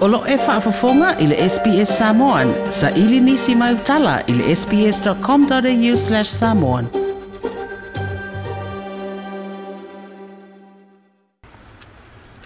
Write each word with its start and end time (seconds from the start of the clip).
Olo 0.00 0.22
e 0.26 0.34
whaafafonga 0.36 1.18
i 1.18 1.26
le 1.26 1.36
SPS 1.48 1.98
Samoan. 1.98 2.54
Sa 2.70 2.90
ili 2.90 3.20
nisi 3.20 3.54
mai 3.54 3.74
utala 3.74 4.20
i 4.26 4.32
le 4.32 4.54
sps.com.au 4.56 5.96
slash 6.00 6.30
samoan. 6.30 6.86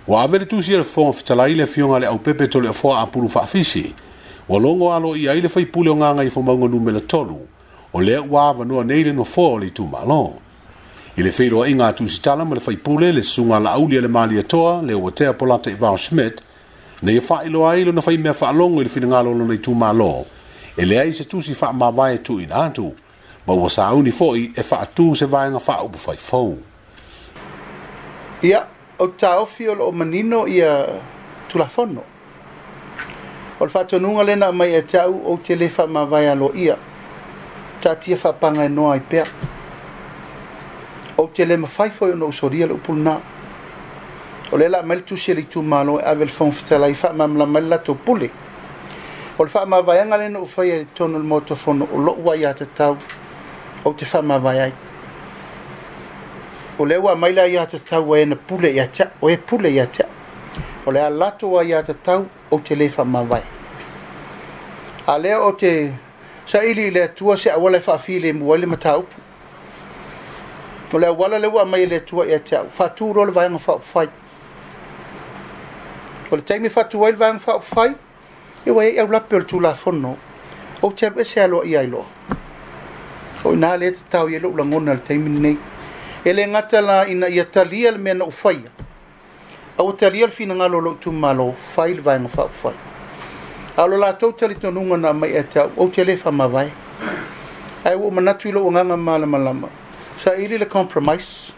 Wa 0.07 0.23
avere 0.27 0.47
tu 0.51 0.59
sier 0.63 0.83
fong 0.85 1.15
fitala 1.15 1.47
i 1.49 1.55
le 1.55 1.67
fionga 1.71 1.99
le 2.03 2.07
au 2.11 2.19
pepe 2.19 2.47
tole 2.49 2.69
afoa 2.69 3.01
apuru 3.01 3.31
whaafisi. 3.35 3.95
Wa 4.49 4.59
longo 4.61 4.91
alo 4.95 5.15
i 5.17 5.29
aile 5.29 5.49
fai 5.49 5.65
pule 5.67 5.91
o 5.91 5.97
nganga 5.97 6.25
i 6.27 6.31
fomaunga 6.35 6.69
nume 6.69 6.93
le 6.93 7.01
tolu. 7.01 7.39
O 7.93 8.01
lea 8.01 8.23
wa 8.31 8.49
avanua 8.49 8.83
neile 8.85 9.13
no 9.13 9.25
fo 9.25 9.47
o 9.55 9.59
le 9.59 9.71
tuma 9.71 10.01
alonga. 10.03 10.43
I 11.17 11.23
le 11.23 11.31
feiroa 11.31 11.69
inga 11.69 11.87
atu 11.87 12.09
si 12.09 12.21
tala 12.21 12.45
ma 12.45 12.55
le 12.55 12.61
faipule 12.61 13.13
le 13.13 13.23
sunga 13.23 13.61
la 13.61 13.71
au 13.79 13.87
le 13.89 14.09
mali 14.09 14.39
atoa 14.43 14.83
le 14.83 14.95
watea 14.95 15.33
polata 15.33 15.71
Ivan 15.71 15.97
Schmidt 15.99 16.43
E 17.05 17.15
na 17.15 17.21
fa 17.21 17.37
faailoa 17.37 17.71
ai 17.73 17.85
lona 17.85 18.01
fai 18.01 18.17
mea 18.17 18.33
faalogo 18.35 18.81
i 18.81 18.85
le 18.85 18.89
finagalo 18.89 19.35
lonai 19.37 19.59
tumālō 19.61 20.25
e 20.81 20.85
leai 20.87 21.13
se 21.13 21.25
tusi 21.29 21.53
faamavae 21.55 22.17
tuuina 22.19 22.55
atu 22.57 22.93
ma 23.47 23.53
ua 23.55 23.69
sauni 23.71 24.09
foʻi 24.11 24.53
e 24.57 24.63
fa 24.63 24.87
tu 24.87 25.15
se 25.15 25.27
vaega 25.27 25.61
faaupu 25.61 25.99
faifou 25.99 26.57
ia 28.43 28.65
o 28.99 29.07
taofi 29.21 29.69
o 29.69 29.75
lo 29.75 29.93
manino 29.93 30.47
ia 30.49 30.73
tu 31.49 31.53
tulafono 31.53 32.03
o 33.61 33.65
le 33.65 33.71
faatonuga 33.71 34.23
lena 34.25 34.53
mai 34.53 34.75
e 34.75 34.81
taʻu 34.81 35.27
ou 35.29 35.37
te 35.43 35.55
lē 35.57 35.69
faamavae 35.69 36.31
alo 36.31 36.53
ia 36.57 36.77
tatia 37.83 38.17
faapaga 38.17 38.65
e 38.65 38.69
noa 38.69 38.93
ai 38.95 39.01
pea 39.01 39.27
ou 41.19 41.29
te 41.29 41.45
no 41.45 41.57
mafai 41.57 41.91
foʻi 41.91 42.13
ona 42.13 42.25
usolia 42.27 42.67
le 42.67 42.73
upulunā 42.75 43.21
o 44.55 44.57
le 44.57 44.69
laʻamai 44.69 44.97
le 45.03 45.03
tusi 45.03 45.35
le 45.35 45.41
itumālo 45.43 45.99
e 45.99 46.05
ave 46.07 46.25
le 46.27 46.31
fagafetalai 46.31 46.95
faamamalamai 46.95 47.63
le 47.63 47.69
latou 47.75 47.97
pule 47.97 48.31
o 49.37 49.43
le 49.43 49.51
faamavaeaga 49.51 50.17
lena 50.17 50.39
no 50.39 50.47
faia 50.47 50.77
le 50.79 50.87
tonu 50.95 51.19
le 51.19 51.25
motofono 51.25 51.89
o 51.93 51.99
lo 51.99 52.15
ai 52.31 52.39
iā 52.47 52.55
tatau 52.55 52.95
o 53.85 53.93
te 53.93 54.05
fa 54.05 54.23
faamavae 54.23 54.61
ai 54.63 54.73
o 56.79 56.87
le 56.87 56.97
ua 57.03 57.17
mai 57.17 57.33
la 57.35 57.49
iā 57.49 57.67
tatau 57.67 58.15
ae 58.15 58.25
na 58.27 58.37
pule 58.37 58.71
iā 58.71 58.87
taʻu 58.87 59.11
o 59.27 59.31
e 59.31 59.37
pule 59.39 59.73
iā 59.75 59.89
taʻu 59.91 60.87
o 60.87 60.93
le 60.93 61.01
a 61.03 61.11
latou 61.11 61.59
a 61.59 61.65
iā 61.65 61.83
tatau 61.83 62.23
o 62.55 62.59
te 62.63 62.79
lē 62.79 62.87
fa 62.89 63.03
faamavae 63.03 63.43
a 65.09 65.19
lea 65.19 65.35
o 65.43 65.51
te 65.53 65.91
sa 66.47 66.63
ili 66.63 66.91
le 66.95 67.03
atua 67.11 67.37
se 67.37 67.51
auala 67.51 67.81
fa 67.81 67.99
faafī 67.99 68.21
lemu 68.23 68.53
ai 68.55 68.61
le 68.63 68.67
mataupu 68.67 69.19
o 70.95 70.99
le 70.99 71.07
auala 71.11 71.43
le 71.43 71.49
ua 71.51 71.65
mai 71.65 71.83
i 71.91 71.91
le 71.91 71.97
atua 72.07 72.29
iā 72.31 72.39
taʻu 72.39 72.71
faatū 72.71 73.13
lo 73.15 73.25
le 73.25 73.33
fa 73.35 73.51
faaufai 73.59 74.09
ko 76.35 76.39
le 76.39 76.43
taimi 76.43 76.69
fatu 76.69 76.97
wai 76.99 77.13
vang 77.13 77.39
fa 77.39 77.61
fai 77.61 77.95
e 78.67 78.71
wai 78.73 78.97
e 78.97 79.07
la 79.07 79.21
pel 79.21 79.45
tu 79.47 79.61
la 79.61 79.73
fono 79.75 80.17
o 80.83 80.91
te 80.93 81.09
be 81.11 81.23
se 81.25 81.39
alo 81.41 81.65
ia 81.65 81.81
ilo 81.83 82.05
o 83.45 83.55
na 83.55 83.77
le 83.77 83.93
tau 84.11 84.27
ye 84.29 84.41
lo 84.41 84.51
la 84.57 84.65
ngona 84.65 84.95
le 84.95 85.01
taimi 85.01 85.31
nei 85.39 85.57
e 86.25 86.33
le 86.33 86.45
ngata 86.47 86.81
la 86.81 87.07
ina 87.07 87.29
ia 87.29 87.45
tali 87.45 87.87
al 87.87 87.99
men 88.01 88.21
o 88.23 88.31
fai 88.31 88.65
o 89.79 89.93
tali 89.95 90.23
al 90.25 90.31
fina 90.31 90.55
ngalo 90.55 90.81
lo 90.81 90.95
tu 90.99 91.13
malo 91.13 91.53
fai 91.55 91.95
vang 91.95 92.27
fa 92.29 92.49
fai 92.49 92.75
alo 93.77 93.97
la 93.97 94.13
tau 94.15 94.33
tali 94.35 94.57
tonu 94.59 94.81
ngona 94.83 95.13
mai 95.15 95.35
e 95.39 95.43
tau 95.47 95.71
o 95.77 95.87
te 95.89 96.03
le 96.05 96.17
fa 96.17 96.33
ma 96.33 96.49
vai 96.49 96.69
ai 97.85 97.95
o 97.95 98.11
manatu 98.11 98.51
lo 98.51 98.69
ngana 98.71 98.97
mala 98.97 99.25
mala 99.27 99.53
sa 100.19 100.35
ili 100.35 100.59
le 100.59 100.67
compromise 100.67 101.53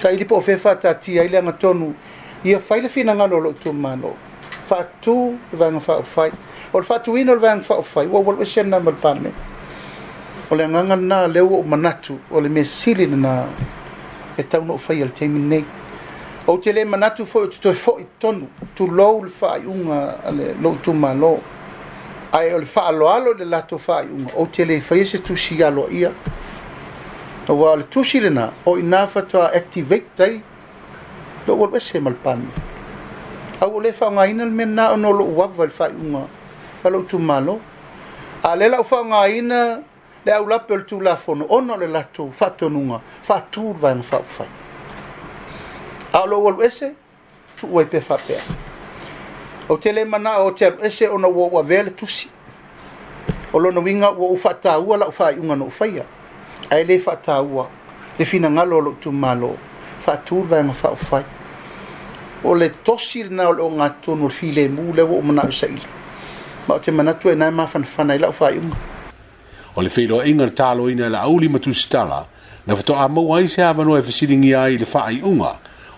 sa 0.00 0.12
ili 0.12 0.24
po 0.24 0.38
fe 0.40 0.56
fa 0.56 0.76
ta 0.76 0.94
ti 0.94 1.18
ai 1.18 1.28
le 1.28 1.42
ngatonu 1.42 1.94
ia 2.46 2.60
fai 2.60 2.80
le 2.80 2.88
fina 2.88 3.14
ngalo 3.14 3.38
lo 3.40 3.52
tu 3.52 3.72
mano 3.72 4.14
fa 4.64 4.86
tu 5.00 5.36
vang 5.52 5.80
fa 5.80 6.02
fai 6.02 6.30
o 6.72 6.80
fa 6.82 6.98
tu 7.00 7.16
ino 7.16 7.34
vang 7.38 7.60
fa 7.60 7.82
fai 7.82 8.06
wo 8.06 8.20
wo 8.20 8.44
sen 8.44 8.68
na 8.70 8.78
mal 8.78 8.94
pame 8.94 9.32
o 10.50 10.54
le 10.54 10.64
nganga 10.66 10.96
na 10.96 11.26
le 11.26 11.40
wo 11.42 11.62
manatu 11.62 12.20
o 12.30 12.38
le 12.40 12.48
mesili 12.48 13.06
na 13.08 13.46
e 14.38 14.42
tau 14.46 14.62
no 14.64 14.76
fai 14.78 15.02
al 15.02 15.08
temi 15.12 15.40
nei 15.40 15.64
o 16.46 16.56
te 16.58 16.70
le 16.72 16.84
manatu 16.84 17.26
fo 17.26 17.46
tu 17.48 17.58
to 17.60 17.72
fo 17.74 17.98
ton 18.20 18.46
tu 18.76 18.86
lo 18.86 19.20
le 19.24 19.28
fa 19.28 19.56
yunga 19.58 20.22
ale 20.24 20.54
lo 20.62 20.76
tu 20.84 20.92
mano 20.94 21.40
ai 22.32 22.52
o 22.54 22.58
le 22.60 22.64
fa 22.66 22.92
lo 22.92 23.08
alo 23.08 23.32
le 23.34 23.44
la 23.44 23.62
tu 23.62 23.76
fa 23.78 24.02
yunga 24.02 24.32
o 24.36 24.46
te 24.46 24.64
le 24.64 24.78
fai 24.80 25.04
se 25.04 25.18
tu 25.20 25.34
si 25.34 25.60
alo 25.64 25.88
ia 25.90 26.12
o 27.48 27.52
wa 27.54 27.74
le 27.76 27.82
tu 27.90 28.04
si 28.04 28.20
le 28.20 28.28
na 28.30 28.52
o 28.66 28.78
ina 28.78 29.06
fa 29.08 29.22
tu 29.22 29.36
activate 29.42 30.42
lo 31.46 31.54
o 31.54 31.64
le 31.70 31.80
se 31.80 32.00
malpan 32.00 32.42
au 33.62 33.78
le 33.80 33.92
fa 33.92 34.06
nga 34.12 34.26
ina 34.26 34.44
men 34.46 34.74
na 34.74 34.96
no 34.96 35.10
lo 35.12 35.24
wa 35.24 35.46
va 35.46 35.64
fa 35.70 35.86
uma 35.94 36.26
pa 36.82 36.88
lo 36.92 37.02
tu 37.06 37.18
malo 37.18 37.56
a 38.42 38.50
le 38.58 38.66
la 38.68 38.82
fa 38.82 38.98
nga 39.06 39.20
ina 39.30 39.60
le 40.26 40.32
au 40.34 40.44
la 40.46 40.58
pel 40.58 40.84
tu 40.84 41.00
la 41.00 41.16
fono 41.16 41.46
ono 41.48 41.76
le 41.80 41.86
la 41.86 42.02
tu 42.02 42.30
fa 42.32 42.50
to 42.50 42.68
nunga 42.68 43.00
fa 43.22 43.40
tu 43.50 43.72
va 43.72 43.90
en 43.94 44.02
fa 44.02 44.20
fa 44.22 44.44
a 46.12 46.26
lo 46.26 46.36
o 46.44 46.50
le 46.50 46.68
se 46.70 46.88
tu 47.60 47.66
o 47.70 47.84
pe 47.86 48.00
fa 48.00 48.16
pe 48.18 48.36
o 49.68 49.76
te 49.78 49.92
le 49.92 50.04
mana 50.04 50.40
o 50.42 50.50
te 50.52 50.66
se 50.90 51.08
ona 51.08 51.28
wo 51.28 51.46
wa 51.54 51.62
vele 51.62 51.90
tu 51.94 52.06
si 52.06 52.28
o 53.52 53.58
lo 53.60 53.70
no 53.70 53.80
winga 53.82 54.10
wo 54.12 54.36
fa 54.36 54.52
ta 54.54 54.78
u 54.80 54.94
la 54.96 55.10
fa 55.10 55.30
uma 55.38 55.54
no 55.54 55.70
fa 55.70 55.86
ya 55.86 56.04
ai 56.70 56.84
le 56.84 56.98
fa 56.98 57.16
ta 57.16 57.40
u 57.42 57.62
le 58.18 58.24
fina 58.24 58.48
ngalo 58.50 58.80
lo 58.80 58.90
tu 59.00 59.10
malo 59.12 59.54
faatulu 60.06 60.46
vaega 60.50 60.74
faaofai 60.82 61.22
o 62.50 62.54
le 62.60 62.68
tosi 62.86 63.24
lenā 63.28 63.48
o 63.50 63.54
le 63.58 63.62
o 63.66 63.70
gatonu 63.78 64.26
o 64.26 64.30
le 64.30 64.34
filemu 64.40 64.84
le 64.96 65.02
ua 65.02 65.18
umanaʻo 65.22 65.52
saʻili 65.60 65.88
ma 66.68 66.74
o 66.74 66.78
te 66.84 66.92
manatu 66.92 67.28
e 67.30 67.34
ainae 67.34 67.50
mafanafana 67.60 68.14
i 68.18 68.22
laʻo 68.24 68.36
faaiʻuga 68.40 68.82
o 69.76 69.82
le 69.86 69.94
feiloaʻiga 69.96 70.46
le 70.50 70.54
taloina 70.62 71.06
e 71.06 71.10
laʻauli 71.16 71.48
ma 71.50 71.58
tusitala 71.66 72.20
na 72.66 72.74
fetoʻamau 72.74 73.34
ai 73.38 73.48
se 73.48 73.64
avanoa 73.70 73.98
e 73.98 74.02
fesiligia 74.10 74.62
ai 74.62 74.72
i 74.76 74.78
e 74.78 74.84
le 74.84 74.90
faaiʻuga 74.92 75.50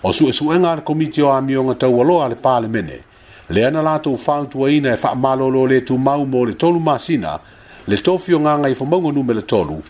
o 0.03 0.09
suʻesuʻega 0.09 0.73
a 0.73 0.79
le 0.81 0.87
komiti 0.91 1.23
o 1.23 1.31
amioga 1.33 1.75
taualoa 1.85 2.25
a 2.27 2.33
le 2.35 2.41
palemene 2.47 3.03
lea 3.51 3.71
na 3.71 3.83
latou 3.83 4.17
faautuaina 4.17 4.93
e 4.95 5.03
faamālōlō 5.03 5.69
lē 5.71 5.85
tumau 5.85 6.25
mo 6.27 6.47
le 6.49 6.55
tolu 6.55 6.81
masina 6.81 7.39
le 7.89 7.97
tofi 7.97 8.35
o 8.35 8.41
gagai 8.41 8.75
fomauga 8.75 9.13
numele 9.13 9.43
tolu 9.43 9.83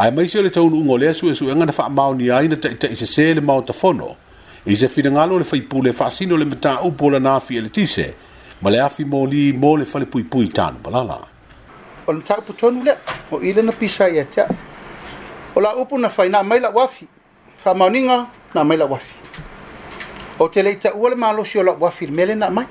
ai 0.00 0.10
mai 0.12 0.26
sele 0.28 0.48
tau 0.48 0.64
ngo 0.70 0.96
le 0.96 1.12
su 1.12 1.26
su 1.38 1.44
nga 1.44 1.72
fa 1.78 1.84
mau 1.98 2.10
ni 2.18 2.26
ai 2.38 2.46
na 2.50 2.56
te 2.62 2.68
te 2.80 2.86
se 3.00 3.04
se 3.14 3.24
le 3.36 3.40
mau 3.48 3.60
tafono 3.68 4.08
i 4.64 4.74
se 4.80 4.88
fi 4.92 5.00
nga 5.14 5.22
lo 5.28 5.34
le 5.40 5.44
fai 5.50 5.60
pule 5.70 5.90
fa 5.98 6.06
sino 6.16 6.34
le 6.40 6.46
mata 6.52 6.72
u 6.84 6.92
pula 6.98 7.18
na 7.26 7.32
fi 7.46 7.54
le 7.64 7.68
tise 7.76 8.06
ma 8.62 8.68
le 8.72 8.78
afi 8.88 9.02
mo 9.12 9.20
li 9.30 9.42
mo 9.62 9.70
le 9.80 9.84
fa 9.90 9.96
le 10.00 10.06
pui 10.12 10.24
pui 10.30 10.46
tan 10.56 10.74
balala 10.82 11.16
on 12.10 12.18
ta 12.28 12.36
pu 12.44 12.50
ton 12.60 12.74
le 12.86 12.94
o 13.34 13.40
ile 13.48 13.60
na 13.66 13.72
pisa 13.80 14.04
ia 14.16 14.24
tia 14.32 14.46
o 15.56 15.60
la 15.64 15.70
upu 15.82 15.94
na 16.00 16.08
fai 16.16 16.28
na 16.32 16.40
mai 16.48 16.58
la 16.64 16.70
wafi 16.78 17.04
fa 17.62 17.70
mau 17.78 17.90
ninga 17.96 18.18
na 18.54 18.60
mai 18.68 18.76
la 18.80 18.86
wafi 18.92 19.14
o 20.42 20.48
te 20.48 20.62
le 20.64 20.72
ta 20.82 20.94
u 20.96 21.04
le 21.08 21.14
malo 21.24 21.44
si 21.44 21.58
o 21.58 21.62
la 21.62 21.72
wafi 21.76 22.06
le 22.08 22.12
mele 22.18 22.34
na 22.40 22.48
mai 22.48 22.64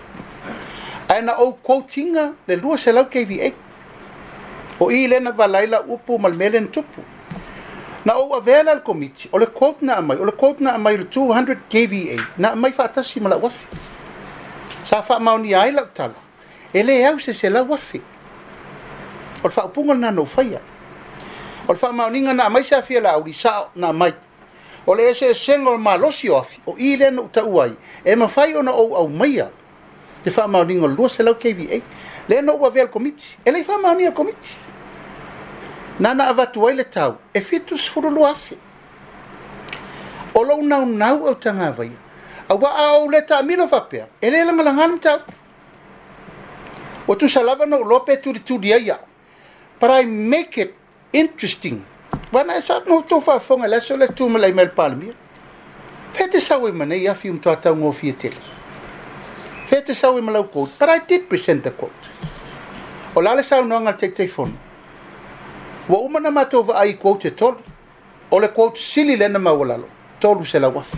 ai 1.14 1.22
na 1.22 1.38
o 1.46 1.54
quotinga 1.68 2.26
le 2.48 2.56
lua 2.62 2.76
se 2.86 2.90
la 2.92 3.04
kvi 3.06 3.38
o 4.82 4.90
i 4.90 5.06
lena 5.14 5.30
valaila 5.32 5.86
upu 5.94 6.18
ma 6.18 6.28
le 6.30 6.36
mele 6.44 6.60
na 6.60 6.68
tupu 6.80 7.06
na 8.06 8.16
ou 8.20 8.34
avela 8.36 8.76
le 8.76 8.82
komiti 8.82 9.28
o 9.32 9.38
le 9.38 9.46
kote 9.48 9.82
na 9.86 9.98
amai 9.98 10.18
o 10.20 10.26
le 10.26 10.32
kote 10.32 10.62
na 10.62 10.74
amai 10.76 10.98
le 10.98 11.04
200 11.04 11.56
kva 11.70 12.26
na 12.38 12.52
amai 12.52 12.72
faatasi 12.72 13.20
ma 13.20 13.30
lauafi 13.30 13.68
sa 14.84 15.04
faamaonia 15.04 15.62
ai 15.62 15.72
lautala 15.72 16.16
e 16.74 16.82
lē 16.84 17.04
au 17.12 17.20
se 17.20 17.34
se 17.34 17.50
lauafi 17.50 18.02
o 19.44 19.48
le 19.48 19.54
faaupuga 19.54 19.94
lana 19.94 20.12
noufaia 20.12 20.62
o 21.68 21.74
le 21.74 21.80
faamaoniga 21.80 22.34
na 22.34 22.46
amai 22.46 22.64
se 22.64 22.76
afia 22.76 23.02
laaulisao 23.02 23.70
na 23.76 23.90
amai 23.90 24.14
o 24.88 24.96
le 24.96 25.10
eseesega 25.12 25.68
o 25.70 25.78
le 25.78 25.84
malosi 25.84 26.30
o 26.30 26.38
afi 26.40 26.62
o 26.66 26.76
i 26.80 26.96
le 26.96 27.12
na 27.12 27.22
utaʻu 27.22 27.64
ai 27.64 27.76
e 28.06 28.16
mafai 28.16 28.56
ona 28.56 28.72
ou 28.72 28.96
aumaia 28.96 29.50
le 30.26 30.32
faamaoniga 30.32 30.86
o 30.86 30.88
le 30.88 30.96
lua 30.96 31.10
se 31.10 31.24
lau 31.24 31.36
kva 31.36 31.76
lea 32.30 32.42
na 32.42 32.54
ou 32.54 32.66
avea 32.66 32.84
le 32.84 32.90
komiti 32.90 33.38
e 33.46 33.52
lai 33.52 33.64
faamaonia 33.64 34.10
le 34.10 34.16
komiti 34.16 34.56
nana 36.00 36.26
avatu 36.28 36.64
ai 36.68 36.76
le 36.76 36.84
tau 36.84 37.18
e 37.34 37.42
fitu 37.42 37.78
sifuru 37.78 38.10
lo 38.10 38.26
afe. 38.26 38.58
O 40.34 40.44
lo 40.44 40.56
nau 40.62 40.86
nau 40.86 41.26
au 41.28 41.36
tanga 41.36 41.66
avaya. 41.68 41.98
A 42.50 42.56
wa 42.56 42.70
a 42.70 42.86
au 42.96 43.10
le 43.10 43.22
taa 43.26 43.42
milo 43.44 43.66
vapea. 43.68 44.08
E 44.22 44.30
le 44.30 44.44
langa 44.46 44.64
langan 44.64 45.00
tau. 45.00 45.20
O 47.08 47.16
tu 47.16 47.28
salava 47.28 47.66
no 47.66 47.80
lope 47.82 48.20
tu 48.22 48.32
li 48.32 48.40
tu 48.44 48.58
di 48.58 48.72
aia. 48.74 48.98
But 49.80 49.92
I 49.92 50.06
make 50.06 50.58
it 50.58 50.74
interesting. 51.14 51.86
Wana 52.32 52.56
e 52.58 52.62
saa 52.62 52.82
no 52.88 53.02
tofa 53.04 53.40
fonga 53.40 53.68
leso 53.68 53.96
le 53.98 54.08
tu 54.08 54.28
me 54.30 54.40
lai 54.40 54.52
mel 54.54 54.70
palmia. 54.70 55.14
Fete 56.14 56.40
sa 56.40 56.58
we 56.58 56.72
mane 56.72 56.96
ya 56.98 57.14
fi 57.14 57.30
um 57.30 57.40
toa 57.40 57.56
tau 57.58 57.76
ngofi 57.76 58.08
e 58.10 58.14
tele. 58.16 58.40
Fete 59.68 59.94
sa 59.94 60.10
we 60.12 60.22
malau 60.22 60.48
kout. 60.48 60.70
But 60.80 60.90
I 60.90 61.00
did 61.00 61.28
present 61.28 61.64
the 61.64 61.72
quote. 61.72 62.10
O 63.16 63.20
lale 63.22 63.44
sa 63.44 63.60
unuangal 63.62 63.98
take 63.98 64.14
take 64.16 64.30
phone. 64.30 64.58
Wa 65.90 65.98
umana 66.06 66.30
mato 66.32 66.62
va 66.62 66.76
ai 66.80 66.94
quote 66.98 67.28
e 67.28 67.32
tol. 67.34 67.58
O 68.32 68.40
le 68.40 68.50
quote 68.52 68.78
sili 68.80 69.16
le 69.18 69.28
na 69.28 69.40
mawalalo. 69.40 69.86
Tolu 70.22 70.46
se 70.46 70.60
la 70.60 70.70
waf. 70.70 70.94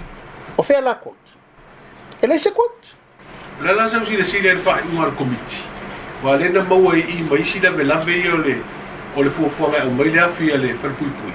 O 0.57 0.63
fe 0.63 0.81
la 0.83 0.95
quote. 0.95 1.31
E 2.21 2.27
le 2.27 2.37
se 2.37 2.49
quote. 2.51 2.89
Le 3.61 3.73
la 3.73 3.87
sam 3.87 4.03
si 4.05 4.17
le 4.17 4.23
sili 4.23 4.49
le 4.49 4.57
fa 4.57 4.81
i 4.83 4.93
mar 4.93 5.11
komiti. 5.15 5.63
Wa 6.21 6.33
le 6.35 6.49
na 6.49 6.63
mawa 6.63 6.97
i 6.97 7.21
ma 7.29 7.37
isi 7.37 7.61
le 7.61 7.69
me 7.71 7.83
la 7.85 7.95
ve 7.99 8.19
yo 8.19 8.35
le. 8.35 8.57
O 9.15 9.21
le 9.23 9.29
fuafua 9.29 9.69
mai 9.69 9.87
o 9.87 9.91
mai 9.91 10.09
le 10.09 10.19
afi 10.19 10.51
a 10.51 10.57
le 10.57 10.73
fer 10.75 10.91
pui 10.91 11.07
pui. 11.07 11.33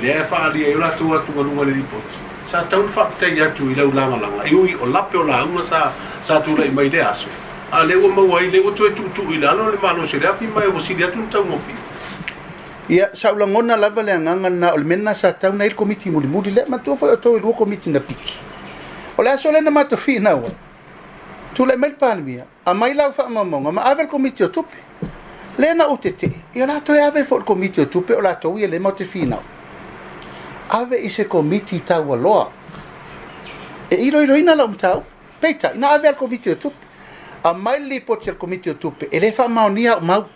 Le 0.00 0.14
e 0.14 0.22
fa 0.22 0.44
ali 0.44 0.62
e 0.64 0.74
la 0.76 0.90
to 0.92 1.12
atu 1.14 1.32
ma 1.32 1.42
nunga 1.42 1.64
le 1.64 1.72
lipot. 1.72 2.08
Sa 2.44 2.62
taun 2.62 2.86
fa 2.86 3.06
fta 3.10 3.26
i 3.26 3.40
atu 3.40 3.72
i 3.72 3.74
lau 3.74 3.90
langa 3.90 4.20
langa. 4.22 4.42
E 4.44 4.54
ui 4.54 4.72
o 4.78 4.86
lape 4.86 5.16
o 5.16 5.24
la 5.24 5.42
unga 5.42 5.62
sa 5.62 5.90
sa 6.22 6.40
tu 6.40 6.54
le 6.54 6.70
mai 6.70 6.88
le 6.90 7.00
aso. 7.02 7.26
A 7.72 7.82
le 7.82 7.96
o 7.96 8.06
mawa 8.06 8.40
i 8.40 8.50
le 8.50 8.60
o 8.60 8.70
tu 8.70 8.84
e 8.84 8.92
tu 8.92 9.10
tu 9.10 9.26
i 9.32 9.38
lano 9.38 9.68
le 9.68 9.78
malo 9.82 10.06
se 10.06 10.16
le 10.20 10.28
afi 10.28 10.46
mai 10.46 10.66
o 10.68 10.78
si 10.78 10.94
le 10.94 11.02
atu 11.06 11.18
ni 11.18 11.26
tau 11.26 11.42
mofi 11.42 11.74
ia 12.88 13.08
saʻulagona 13.12 13.76
lava 13.80 14.02
le 14.02 14.12
agaga 14.12 14.50
lna 14.50 14.72
o 14.74 14.76
le 14.76 14.84
mena 14.84 15.14
sa 15.14 15.32
tau 15.32 15.52
nai 15.52 15.68
le 15.68 15.74
komiti 15.74 16.10
mulimuli 16.10 16.50
lea 16.50 16.64
matua 16.68 16.96
foi 16.96 17.10
otou 17.12 17.36
i 17.36 17.40
lua 17.40 17.54
komiti 17.54 17.88
na 17.90 17.98
piki 18.00 18.36
o 19.16 19.22
le 19.22 19.30
aso 19.30 19.50
lena 19.52 19.70
matofiina 19.70 20.34
ua 20.36 20.48
tulaʻi 21.56 21.76
mai 21.76 21.88
le 21.90 21.94
palemia 21.96 22.44
a 22.66 22.74
mai 22.74 22.94
lau 22.94 23.10
faamaumauga 23.12 23.72
ma 23.72 23.82
ave 23.82 24.02
le 24.02 24.08
komiti 24.08 24.44
o 24.44 24.48
tupe 24.48 24.76
le 25.58 25.72
na 25.74 25.84
ou 25.88 25.96
tetee 25.96 26.30
ia 26.54 26.66
latou 26.66 26.92
e 26.94 27.00
ave 27.00 27.24
foi 27.24 27.38
le 27.38 27.44
komiti 27.44 27.80
o 27.80 27.86
tupe 27.86 28.10
o 28.14 28.20
latou 28.20 28.58
ia 28.58 28.66
e 28.66 28.70
le 28.70 28.78
ma 28.78 28.88
o 28.88 28.92
te 28.92 29.04
fina 29.04 29.36
ua 29.36 29.42
ave 30.80 30.96
i 30.96 31.08
se 31.10 31.24
komiti 31.24 31.80
taualoa 31.84 32.50
e 33.90 33.96
iloiloina 33.96 34.54
lau 34.54 34.68
matau 34.68 35.02
peitaʻi 35.40 35.78
na 35.78 35.88
ave 35.96 36.08
a 36.08 36.12
le 36.12 36.16
komiti 36.18 36.50
o 36.50 36.54
tupe 36.56 36.84
a 37.44 37.54
mai 37.54 37.80
le 37.80 37.88
lipoti 37.94 38.28
a 38.28 38.32
le 38.32 38.38
komiti 38.38 38.68
o 38.70 38.74
tupe 38.74 39.08
e 39.10 39.18
lē 39.20 39.32
faamaonia 39.32 39.96
o 39.96 40.00
mau 40.00 40.28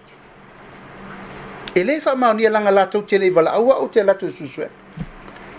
e 1.80 2.00
ma 2.16 2.32
ni 2.34 2.44
langa 2.48 2.70
la 2.70 2.86
tu 2.86 3.02
tele 3.04 3.30
vala 3.30 3.52
awa 3.52 3.76
o 3.80 3.88
tele 3.88 4.14
tu 4.14 4.30
susuea 4.32 4.69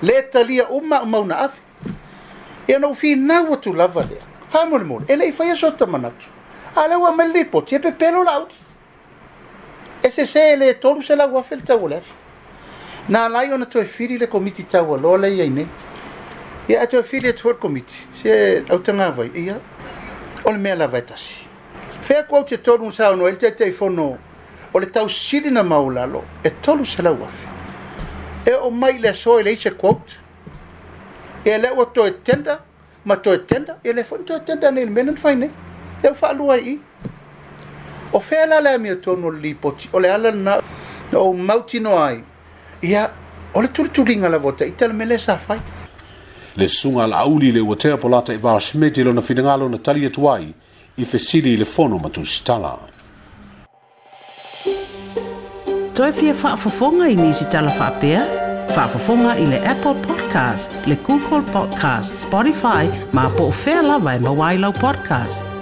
le 0.01 0.21
talia 0.31 0.67
uma 0.71 1.01
o 1.01 1.05
mauna 1.05 1.39
ave 1.39 1.57
e 2.67 2.77
na 2.77 2.93
finau 2.93 3.55
tu 3.61 3.73
lava 3.73 4.01
lea 4.01 4.21
faamolemole 4.49 5.05
e 5.07 5.15
leʻi 5.15 5.31
faia 5.31 5.55
so 5.55 5.71
tamanatu 5.71 6.27
a 6.75 6.87
le 6.87 6.95
ua 6.95 7.11
mai 7.11 7.31
lipoti 7.33 7.75
e 7.75 7.79
pepelo 7.79 8.23
laau 8.23 8.47
e 10.03 10.07
sesē 10.09 10.53
e 10.53 10.55
lē 10.57 10.79
tolu 10.79 11.01
se 11.01 11.15
la 11.15 11.25
lau 11.25 11.37
afe 11.37 11.55
le 11.55 12.01
na 13.09 13.27
la 13.29 13.43
yo 13.43 13.57
na 13.57 13.65
to 13.65 13.79
ona 13.79 14.17
le 14.17 14.27
komiti 14.27 14.63
taualoa 14.63 15.17
le 15.17 15.29
nei 15.49 15.67
ia 16.67 16.81
e 16.83 16.87
toefili 16.87 17.29
e 17.29 17.33
tufua 17.33 17.51
le 17.53 17.57
komiti 17.57 18.07
se 18.13 18.63
au 18.69 18.79
tanga 18.81 19.09
vai 19.11 19.31
ia 19.35 19.57
on 20.45 20.57
me 20.59 20.69
la 20.69 20.75
lava 20.75 20.97
e 20.97 21.01
tasi 21.05 21.47
feakuau 22.01 22.43
te 22.45 22.57
tolu 22.57 22.91
sa 22.91 23.15
no 23.15 23.23
ono 23.25 23.35
te 23.37 23.47
le 23.47 23.53
taʻitaʻifono 23.55 24.17
o 24.73 24.79
le 24.79 24.85
tau 24.87 25.09
sili 25.09 25.49
na 25.49 25.63
maulalo 25.63 26.23
e 26.43 26.49
tolu 26.61 26.85
se 26.85 27.01
lau 27.01 27.17
afi. 27.23 27.47
E 28.45 28.53
o 28.61 28.69
mai 28.71 28.99
le 28.99 29.13
so 29.13 29.39
e 29.39 29.43
le 29.43 29.51
ise 29.53 29.71
quote. 29.75 30.13
E 31.43 31.57
le 31.57 31.69
o 31.71 31.85
to 31.89 32.05
e 32.05 32.11
tenda, 32.23 32.63
ma 33.05 33.15
to 33.17 33.31
e 33.33 33.45
tenda, 33.45 33.79
e 33.83 33.91
le 33.93 34.03
fon 34.03 34.23
to 34.23 34.35
e 34.35 34.43
tenda 34.43 34.69
ne 34.71 34.83
le 34.85 34.91
menen 34.91 35.15
fai 35.17 35.35
ne. 35.35 35.49
E 36.03 36.07
o 36.07 36.13
faa 36.13 36.33
lua 36.33 36.57
i. 36.57 36.77
O 38.13 38.19
fea 38.19 38.45
la 38.45 38.59
le 38.61 38.71
amia 38.75 38.95
tonu 38.97 39.27
o 39.27 39.31
li 39.31 39.53
poti, 39.55 39.87
o 39.93 39.99
le 39.99 40.09
ala 40.11 40.31
na, 40.31 40.59
na 41.11 41.17
o 41.19 41.33
mauti 41.33 41.79
no 41.79 41.97
ai. 41.97 42.23
Ia, 42.81 43.09
o 43.53 43.61
le 43.61 43.67
turi 43.71 43.89
turi 43.89 44.17
ngala 44.17 44.37
vota, 44.39 44.65
i 44.65 44.71
tala 44.75 44.93
me 44.93 45.05
le 45.05 45.17
sa 45.17 45.37
fai. 45.37 45.59
Le 46.57 46.67
sunga 46.67 47.07
la 47.07 47.17
auli 47.23 47.51
le 47.51 47.59
uatea 47.59 47.97
polata 47.97 48.33
i 48.33 48.37
e 48.37 48.41
vaa 48.41 48.59
shmeti 48.59 49.01
lo 49.03 49.11
na 49.13 49.21
finangalo 49.21 49.67
na 49.69 49.77
tali 49.77 50.05
atuai, 50.05 50.53
i 50.97 51.05
fesili 51.05 51.55
le 51.57 51.65
fono 51.65 51.97
matusitala. 51.97 51.97
Le 52.09 52.43
fono 52.43 52.75
matusitala. 52.77 52.88
toefia 55.99 56.33
whaafafonga 56.33 57.09
i 57.09 57.15
nisi 57.15 57.45
talawha 57.45 57.91
pea. 57.91 58.21
Whaafafonga 58.77 59.35
i 59.37 59.45
le 59.45 59.59
Apple 59.67 59.93
Podcast, 60.07 60.71
le 60.87 60.95
Google 60.95 61.43
Podcast, 61.51 62.11
Spotify, 62.25 62.83
ma 63.13 63.29
po 63.29 63.43
o 63.49 63.53
whea 63.65 63.81
lawa 63.81 64.15
e 64.15 64.73
podcast. 64.79 65.58